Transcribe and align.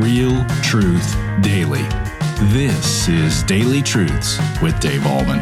Real 0.00 0.44
truth 0.62 1.16
daily. 1.40 1.82
This 2.52 3.08
is 3.08 3.42
Daily 3.42 3.82
Truths 3.82 4.38
with 4.62 4.78
Dave 4.78 5.00
Ahlman. 5.00 5.40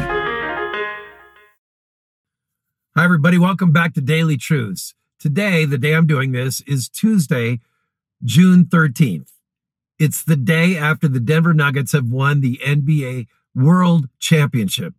Hi, 2.95 3.03
everybody. 3.03 3.37
Welcome 3.37 3.71
back 3.71 3.93
to 3.93 4.01
Daily 4.01 4.35
Truths. 4.35 4.95
Today, 5.19 5.65
the 5.65 5.77
day 5.77 5.93
I'm 5.93 6.07
doing 6.07 6.31
this 6.31 6.61
is 6.61 6.89
Tuesday, 6.89 7.59
June 8.23 8.65
13th. 8.65 9.29
It's 9.99 10.23
the 10.23 10.35
day 10.35 10.75
after 10.75 11.07
the 11.07 11.19
Denver 11.19 11.53
Nuggets 11.53 11.91
have 11.91 12.09
won 12.09 12.41
the 12.41 12.59
NBA 12.65 13.27
World 13.53 14.09
Championship. 14.17 14.95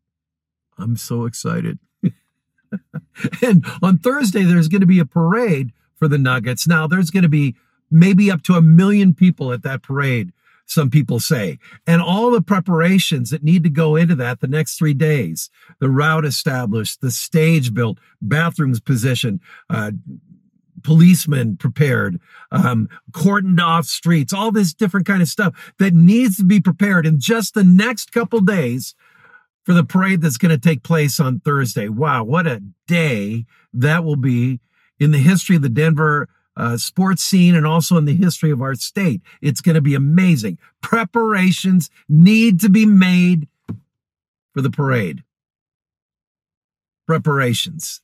I'm 0.78 0.96
so 0.96 1.24
excited. 1.24 1.80
and 3.42 3.66
on 3.82 3.98
Thursday, 3.98 4.44
there's 4.44 4.68
going 4.68 4.82
to 4.82 4.86
be 4.86 5.00
a 5.00 5.04
parade 5.04 5.72
for 5.96 6.06
the 6.06 6.18
Nuggets. 6.18 6.68
Now, 6.68 6.86
there's 6.86 7.10
going 7.10 7.24
to 7.24 7.28
be 7.28 7.56
maybe 7.90 8.30
up 8.30 8.42
to 8.42 8.54
a 8.54 8.62
million 8.62 9.14
people 9.14 9.52
at 9.52 9.62
that 9.62 9.82
parade, 9.82 10.32
some 10.66 10.90
people 10.90 11.20
say. 11.20 11.58
And 11.86 12.02
all 12.02 12.30
the 12.30 12.42
preparations 12.42 13.30
that 13.30 13.42
need 13.42 13.62
to 13.64 13.70
go 13.70 13.96
into 13.96 14.14
that 14.16 14.40
the 14.40 14.48
next 14.48 14.78
three 14.78 14.94
days 14.94 15.50
the 15.80 15.90
route 15.90 16.24
established, 16.24 17.00
the 17.00 17.10
stage 17.10 17.72
built, 17.72 17.98
bathrooms 18.20 18.80
positioned, 18.80 19.40
uh, 19.70 19.92
policemen 20.82 21.56
prepared, 21.56 22.20
um, 22.50 22.88
cordoned 23.12 23.60
off 23.60 23.86
streets, 23.86 24.32
all 24.32 24.52
this 24.52 24.72
different 24.72 25.06
kind 25.06 25.22
of 25.22 25.28
stuff 25.28 25.72
that 25.78 25.94
needs 25.94 26.36
to 26.36 26.44
be 26.44 26.60
prepared 26.60 27.06
in 27.06 27.18
just 27.18 27.54
the 27.54 27.64
next 27.64 28.12
couple 28.12 28.40
days 28.40 28.94
for 29.64 29.74
the 29.74 29.84
parade 29.84 30.20
that's 30.20 30.38
going 30.38 30.50
to 30.50 30.58
take 30.58 30.82
place 30.82 31.20
on 31.20 31.40
Thursday. 31.40 31.88
Wow, 31.88 32.24
what 32.24 32.46
a 32.46 32.62
day 32.86 33.44
that 33.72 34.04
will 34.04 34.16
be 34.16 34.60
in 34.98 35.10
the 35.10 35.18
history 35.18 35.56
of 35.56 35.62
the 35.62 35.68
Denver 35.68 36.28
uh, 36.58 36.76
sports 36.76 37.22
scene 37.22 37.54
and 37.54 37.66
also 37.66 37.96
in 37.96 38.04
the 38.04 38.16
history 38.16 38.50
of 38.50 38.60
our 38.60 38.74
state. 38.74 39.22
It's 39.40 39.60
going 39.60 39.76
to 39.76 39.80
be 39.80 39.94
amazing. 39.94 40.58
Preparations 40.82 41.88
need 42.08 42.60
to 42.60 42.68
be 42.68 42.84
made 42.84 43.48
for 44.52 44.60
the 44.60 44.70
parade. 44.70 45.22
Preparations. 47.06 48.02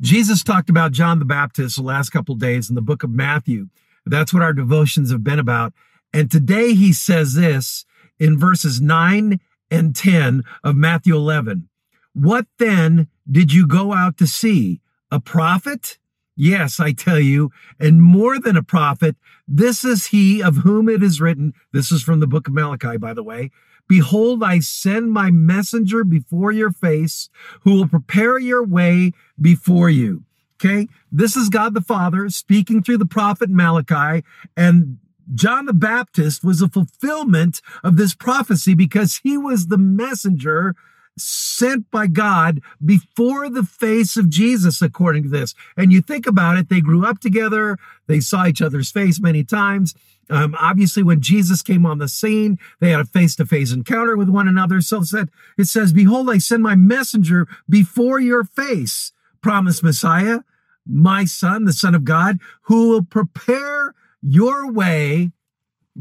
Jesus 0.00 0.42
talked 0.42 0.68
about 0.68 0.92
John 0.92 1.20
the 1.20 1.24
Baptist 1.24 1.76
the 1.76 1.82
last 1.82 2.10
couple 2.10 2.34
days 2.34 2.68
in 2.68 2.74
the 2.74 2.82
book 2.82 3.02
of 3.02 3.10
Matthew. 3.10 3.68
That's 4.04 4.32
what 4.32 4.42
our 4.42 4.52
devotions 4.52 5.12
have 5.12 5.22
been 5.22 5.38
about. 5.38 5.72
And 6.12 6.30
today 6.30 6.74
he 6.74 6.92
says 6.92 7.34
this 7.34 7.84
in 8.18 8.38
verses 8.38 8.80
9 8.80 9.38
and 9.70 9.94
10 9.94 10.42
of 10.64 10.74
Matthew 10.74 11.14
11. 11.14 11.68
What 12.12 12.46
then 12.58 13.08
did 13.30 13.52
you 13.52 13.66
go 13.66 13.92
out 13.92 14.16
to 14.18 14.26
see? 14.26 14.80
A 15.12 15.20
prophet? 15.20 15.98
Yes, 16.42 16.80
I 16.80 16.92
tell 16.92 17.20
you, 17.20 17.50
and 17.78 18.02
more 18.02 18.40
than 18.40 18.56
a 18.56 18.62
prophet, 18.62 19.14
this 19.46 19.84
is 19.84 20.06
he 20.06 20.42
of 20.42 20.56
whom 20.56 20.88
it 20.88 21.02
is 21.02 21.20
written. 21.20 21.52
This 21.74 21.92
is 21.92 22.02
from 22.02 22.20
the 22.20 22.26
book 22.26 22.48
of 22.48 22.54
Malachi, 22.54 22.96
by 22.96 23.12
the 23.12 23.22
way. 23.22 23.50
Behold, 23.86 24.42
I 24.42 24.60
send 24.60 25.12
my 25.12 25.30
messenger 25.30 26.02
before 26.02 26.50
your 26.50 26.70
face 26.70 27.28
who 27.60 27.74
will 27.74 27.88
prepare 27.88 28.38
your 28.38 28.64
way 28.64 29.12
before 29.38 29.90
you. 29.90 30.24
Okay. 30.56 30.88
This 31.12 31.36
is 31.36 31.50
God 31.50 31.74
the 31.74 31.82
Father 31.82 32.30
speaking 32.30 32.82
through 32.82 32.98
the 32.98 33.04
prophet 33.04 33.50
Malachi 33.50 34.24
and 34.56 34.96
John 35.34 35.66
the 35.66 35.74
Baptist 35.74 36.42
was 36.42 36.62
a 36.62 36.68
fulfillment 36.70 37.60
of 37.84 37.96
this 37.96 38.14
prophecy 38.14 38.74
because 38.74 39.20
he 39.22 39.36
was 39.36 39.66
the 39.66 39.78
messenger 39.78 40.74
sent 41.18 41.90
by 41.90 42.06
God 42.06 42.60
before 42.84 43.48
the 43.50 43.62
face 43.62 44.16
of 44.16 44.30
Jesus, 44.30 44.80
according 44.80 45.24
to 45.24 45.28
this. 45.28 45.54
And 45.76 45.92
you 45.92 46.00
think 46.00 46.26
about 46.26 46.56
it, 46.56 46.68
they 46.68 46.80
grew 46.80 47.06
up 47.06 47.20
together, 47.20 47.78
they 48.06 48.20
saw 48.20 48.46
each 48.46 48.62
other's 48.62 48.90
face 48.90 49.20
many 49.20 49.44
times. 49.44 49.94
Um, 50.30 50.54
obviously, 50.58 51.02
when 51.02 51.20
Jesus 51.20 51.60
came 51.60 51.84
on 51.84 51.98
the 51.98 52.08
scene, 52.08 52.58
they 52.78 52.90
had 52.90 53.00
a 53.00 53.04
face 53.04 53.34
to 53.36 53.46
face 53.46 53.72
encounter 53.72 54.16
with 54.16 54.28
one 54.28 54.46
another. 54.46 54.80
So 54.80 55.02
said, 55.02 55.28
it 55.58 55.64
says, 55.64 55.92
Behold, 55.92 56.30
I 56.30 56.38
send 56.38 56.62
my 56.62 56.76
messenger 56.76 57.48
before 57.68 58.20
your 58.20 58.44
face, 58.44 59.12
promised 59.42 59.82
Messiah, 59.82 60.40
my 60.86 61.24
son, 61.24 61.64
the 61.64 61.72
Son 61.72 61.94
of 61.94 62.04
God, 62.04 62.38
who 62.62 62.88
will 62.88 63.02
prepare 63.02 63.94
your 64.22 64.70
way 64.70 65.32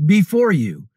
before 0.05 0.51
you. 0.51 0.88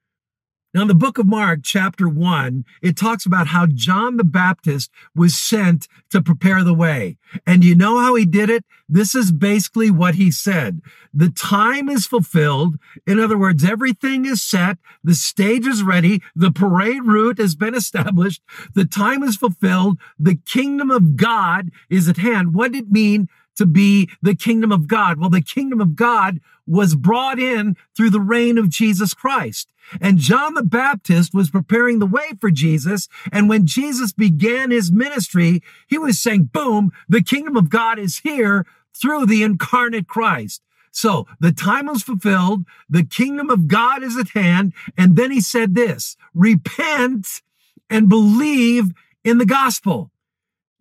Now, 0.74 0.82
in 0.82 0.88
the 0.88 0.94
book 0.94 1.18
of 1.18 1.26
Mark, 1.26 1.60
chapter 1.62 2.08
one, 2.08 2.64
it 2.80 2.96
talks 2.96 3.26
about 3.26 3.48
how 3.48 3.66
John 3.66 4.16
the 4.16 4.24
Baptist 4.24 4.90
was 5.14 5.36
sent 5.36 5.86
to 6.10 6.22
prepare 6.22 6.64
the 6.64 6.72
way. 6.72 7.18
And 7.46 7.62
you 7.62 7.74
know 7.74 8.00
how 8.00 8.14
he 8.14 8.24
did 8.24 8.48
it? 8.48 8.64
This 8.88 9.14
is 9.14 9.32
basically 9.32 9.90
what 9.90 10.14
he 10.14 10.30
said. 10.30 10.80
The 11.12 11.28
time 11.28 11.90
is 11.90 12.06
fulfilled. 12.06 12.76
In 13.06 13.20
other 13.20 13.36
words, 13.36 13.64
everything 13.64 14.24
is 14.24 14.42
set. 14.42 14.78
The 15.04 15.14
stage 15.14 15.66
is 15.66 15.82
ready. 15.82 16.22
The 16.34 16.50
parade 16.52 17.04
route 17.04 17.38
has 17.38 17.54
been 17.54 17.74
established. 17.74 18.42
The 18.74 18.86
time 18.86 19.22
is 19.22 19.36
fulfilled. 19.36 19.98
The 20.18 20.36
kingdom 20.36 20.90
of 20.90 21.16
God 21.16 21.70
is 21.90 22.08
at 22.08 22.16
hand. 22.16 22.54
What 22.54 22.72
did 22.72 22.84
it 22.84 22.90
mean 22.90 23.28
to 23.56 23.66
be 23.66 24.08
the 24.20 24.34
kingdom 24.34 24.72
of 24.72 24.88
God? 24.88 25.18
Well, 25.18 25.30
the 25.30 25.42
kingdom 25.42 25.80
of 25.80 25.96
God 25.96 26.40
was 26.66 26.94
brought 26.94 27.38
in 27.38 27.76
through 27.96 28.10
the 28.10 28.20
reign 28.20 28.58
of 28.58 28.68
Jesus 28.68 29.14
Christ. 29.14 29.68
And 30.00 30.18
John 30.18 30.54
the 30.54 30.62
Baptist 30.62 31.34
was 31.34 31.50
preparing 31.50 31.98
the 31.98 32.06
way 32.06 32.30
for 32.40 32.50
Jesus. 32.50 33.08
And 33.32 33.48
when 33.48 33.66
Jesus 33.66 34.12
began 34.12 34.70
his 34.70 34.92
ministry, 34.92 35.62
he 35.86 35.98
was 35.98 36.20
saying, 36.20 36.50
boom, 36.52 36.92
the 37.08 37.22
kingdom 37.22 37.56
of 37.56 37.68
God 37.68 37.98
is 37.98 38.18
here 38.18 38.64
through 38.94 39.26
the 39.26 39.42
incarnate 39.42 40.06
Christ. 40.06 40.62
So 40.92 41.26
the 41.40 41.52
time 41.52 41.86
was 41.86 42.02
fulfilled. 42.02 42.64
The 42.88 43.04
kingdom 43.04 43.50
of 43.50 43.66
God 43.66 44.02
is 44.02 44.16
at 44.16 44.30
hand. 44.30 44.72
And 44.96 45.16
then 45.16 45.30
he 45.30 45.40
said 45.40 45.74
this, 45.74 46.16
repent 46.34 47.42
and 47.90 48.08
believe 48.08 48.92
in 49.24 49.38
the 49.38 49.46
gospel. 49.46 50.11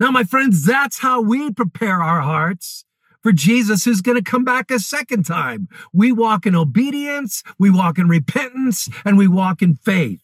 Now, 0.01 0.09
my 0.09 0.23
friends, 0.23 0.65
that's 0.65 0.97
how 0.97 1.21
we 1.21 1.51
prepare 1.51 2.01
our 2.01 2.21
hearts 2.21 2.85
for 3.21 3.31
Jesus 3.31 3.85
who's 3.85 4.01
going 4.01 4.17
to 4.17 4.23
come 4.23 4.43
back 4.43 4.71
a 4.71 4.79
second 4.79 5.27
time. 5.27 5.69
We 5.93 6.11
walk 6.11 6.47
in 6.47 6.55
obedience, 6.55 7.43
we 7.59 7.69
walk 7.69 7.99
in 7.99 8.09
repentance, 8.09 8.89
and 9.05 9.15
we 9.15 9.27
walk 9.27 9.61
in 9.61 9.75
faith. 9.75 10.23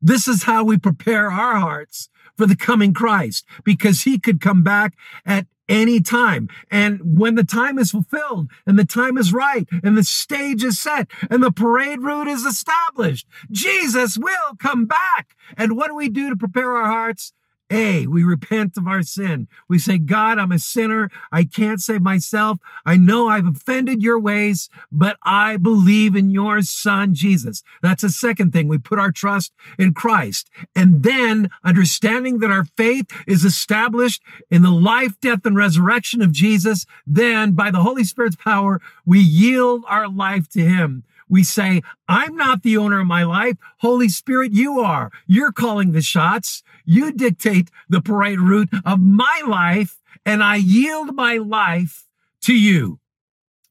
This 0.00 0.28
is 0.28 0.44
how 0.44 0.62
we 0.62 0.78
prepare 0.78 1.32
our 1.32 1.56
hearts 1.56 2.08
for 2.36 2.46
the 2.46 2.54
coming 2.54 2.94
Christ 2.94 3.44
because 3.64 4.02
he 4.02 4.20
could 4.20 4.40
come 4.40 4.62
back 4.62 4.94
at 5.24 5.48
any 5.68 6.00
time. 6.00 6.48
And 6.70 7.18
when 7.18 7.34
the 7.34 7.42
time 7.42 7.80
is 7.80 7.90
fulfilled 7.90 8.48
and 8.64 8.78
the 8.78 8.84
time 8.84 9.18
is 9.18 9.32
right 9.32 9.66
and 9.82 9.98
the 9.98 10.04
stage 10.04 10.62
is 10.62 10.78
set 10.78 11.08
and 11.28 11.42
the 11.42 11.50
parade 11.50 12.00
route 12.00 12.28
is 12.28 12.44
established, 12.44 13.26
Jesus 13.50 14.16
will 14.16 14.54
come 14.60 14.84
back. 14.84 15.34
And 15.56 15.76
what 15.76 15.88
do 15.88 15.96
we 15.96 16.08
do 16.08 16.30
to 16.30 16.36
prepare 16.36 16.76
our 16.76 16.86
hearts? 16.86 17.32
A, 17.70 18.06
we 18.06 18.22
repent 18.22 18.76
of 18.76 18.86
our 18.86 19.02
sin. 19.02 19.48
We 19.68 19.78
say, 19.78 19.98
God, 19.98 20.38
I'm 20.38 20.52
a 20.52 20.58
sinner. 20.58 21.10
I 21.32 21.44
can't 21.44 21.80
save 21.80 22.02
myself. 22.02 22.58
I 22.84 22.96
know 22.96 23.28
I've 23.28 23.46
offended 23.46 24.02
your 24.02 24.18
ways, 24.18 24.68
but 24.92 25.16
I 25.22 25.56
believe 25.56 26.14
in 26.14 26.30
your 26.30 26.62
son, 26.62 27.14
Jesus. 27.14 27.62
That's 27.82 28.02
the 28.02 28.10
second 28.10 28.52
thing. 28.52 28.68
We 28.68 28.78
put 28.78 28.98
our 28.98 29.10
trust 29.10 29.52
in 29.78 29.94
Christ. 29.94 30.48
And 30.74 31.02
then 31.02 31.50
understanding 31.64 32.38
that 32.38 32.50
our 32.50 32.66
faith 32.76 33.06
is 33.26 33.44
established 33.44 34.22
in 34.50 34.62
the 34.62 34.70
life, 34.70 35.18
death, 35.20 35.44
and 35.44 35.56
resurrection 35.56 36.22
of 36.22 36.32
Jesus, 36.32 36.86
then 37.06 37.52
by 37.52 37.70
the 37.70 37.82
Holy 37.82 38.04
Spirit's 38.04 38.36
power, 38.36 38.80
we 39.04 39.18
yield 39.18 39.84
our 39.88 40.08
life 40.08 40.48
to 40.50 40.60
him. 40.60 41.04
We 41.28 41.42
say, 41.42 41.82
I'm 42.08 42.36
not 42.36 42.62
the 42.62 42.76
owner 42.76 43.00
of 43.00 43.06
my 43.06 43.24
life. 43.24 43.56
Holy 43.78 44.08
Spirit, 44.08 44.52
you 44.52 44.80
are. 44.80 45.10
You're 45.26 45.52
calling 45.52 45.92
the 45.92 46.02
shots. 46.02 46.62
You 46.84 47.12
dictate 47.12 47.70
the 47.88 48.00
parade 48.00 48.40
route 48.40 48.70
of 48.84 49.00
my 49.00 49.42
life, 49.46 50.00
and 50.24 50.42
I 50.42 50.56
yield 50.56 51.14
my 51.14 51.36
life 51.36 52.06
to 52.42 52.54
you. 52.54 53.00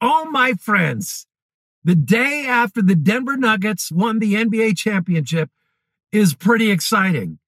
Oh, 0.00 0.26
my 0.30 0.52
friends, 0.52 1.26
the 1.82 1.94
day 1.94 2.44
after 2.46 2.82
the 2.82 2.94
Denver 2.94 3.36
Nuggets 3.36 3.90
won 3.90 4.18
the 4.18 4.34
NBA 4.34 4.76
championship 4.76 5.50
is 6.12 6.34
pretty 6.34 6.70
exciting 6.70 7.38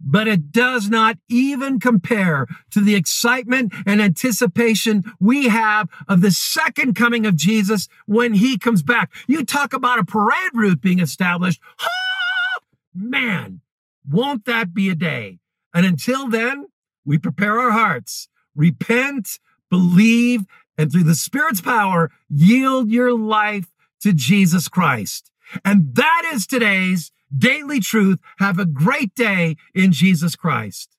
but 0.00 0.28
it 0.28 0.52
does 0.52 0.88
not 0.88 1.18
even 1.28 1.80
compare 1.80 2.46
to 2.70 2.80
the 2.80 2.94
excitement 2.94 3.72
and 3.86 4.00
anticipation 4.00 5.02
we 5.18 5.48
have 5.48 5.88
of 6.06 6.20
the 6.20 6.30
second 6.30 6.94
coming 6.94 7.26
of 7.26 7.36
Jesus 7.36 7.88
when 8.06 8.34
he 8.34 8.58
comes 8.58 8.82
back. 8.82 9.12
You 9.26 9.44
talk 9.44 9.72
about 9.72 9.98
a 9.98 10.04
parade 10.04 10.52
route 10.54 10.80
being 10.80 11.00
established. 11.00 11.60
Man, 12.94 13.60
won't 14.08 14.44
that 14.46 14.72
be 14.72 14.88
a 14.88 14.94
day? 14.94 15.38
And 15.74 15.84
until 15.84 16.28
then, 16.28 16.66
we 17.04 17.18
prepare 17.18 17.60
our 17.60 17.70
hearts, 17.70 18.28
repent, 18.54 19.38
believe, 19.70 20.44
and 20.76 20.90
through 20.90 21.04
the 21.04 21.14
Spirit's 21.14 21.60
power, 21.60 22.10
yield 22.28 22.90
your 22.90 23.16
life 23.16 23.66
to 24.00 24.12
Jesus 24.12 24.68
Christ. 24.68 25.30
And 25.64 25.94
that 25.94 26.30
is 26.32 26.46
today's 26.46 27.10
daily 27.36 27.80
truth. 27.80 28.18
Have 28.38 28.58
a 28.58 28.66
great 28.66 29.14
day 29.14 29.56
in 29.74 29.92
Jesus 29.92 30.36
Christ. 30.36 30.96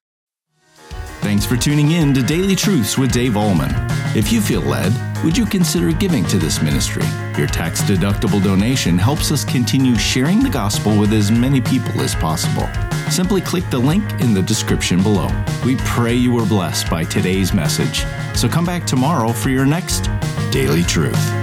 Thanks 1.20 1.44
for 1.44 1.56
tuning 1.56 1.90
in 1.90 2.14
to 2.14 2.22
Daily 2.22 2.56
Truths 2.56 2.96
with 2.96 3.12
Dave 3.12 3.32
Ahlman. 3.32 3.70
If 4.16 4.32
you 4.32 4.40
feel 4.40 4.62
led, 4.62 4.92
would 5.22 5.36
you 5.36 5.44
consider 5.44 5.92
giving 5.92 6.24
to 6.24 6.38
this 6.38 6.62
ministry? 6.62 7.04
Your 7.36 7.46
tax 7.46 7.82
deductible 7.82 8.42
donation 8.42 8.96
helps 8.96 9.30
us 9.30 9.44
continue 9.44 9.94
sharing 9.96 10.42
the 10.42 10.48
gospel 10.48 10.98
with 10.98 11.12
as 11.12 11.30
many 11.30 11.60
people 11.60 12.00
as 12.00 12.14
possible. 12.14 12.66
Simply 13.10 13.42
click 13.42 13.68
the 13.70 13.78
link 13.78 14.02
in 14.20 14.32
the 14.32 14.40
description 14.40 15.02
below. 15.02 15.28
We 15.64 15.76
pray 15.84 16.14
you 16.14 16.32
were 16.32 16.46
blessed 16.46 16.88
by 16.88 17.04
today's 17.04 17.52
message. 17.52 18.04
So 18.34 18.48
come 18.48 18.64
back 18.64 18.86
tomorrow 18.86 19.32
for 19.32 19.50
your 19.50 19.66
next 19.66 20.08
Daily 20.50 20.82
Truth. 20.82 21.39